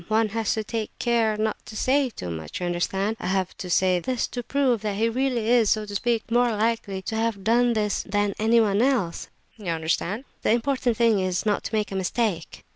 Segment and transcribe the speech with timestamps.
[0.07, 3.17] One has to take care not to say too much, you understand?
[3.19, 7.15] I say this to prove that he really is, so to speak, more likely to
[7.15, 9.25] have done this than anyone else,
[9.59, 9.65] eh?
[9.65, 10.23] You understand?
[10.41, 12.65] The important thing is, not to make a mistake."